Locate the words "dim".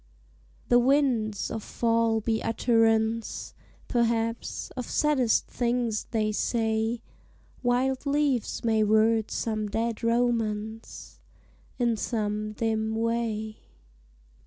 12.53-12.95